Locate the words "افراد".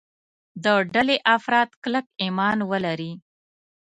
1.35-1.69